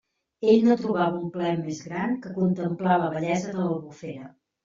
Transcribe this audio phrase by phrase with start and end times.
[0.51, 4.27] Ell no trobava un plaer més gran que contemplar la bellesa de l'Albufera.